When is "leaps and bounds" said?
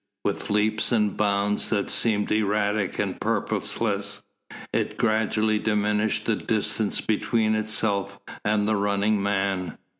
0.49-1.69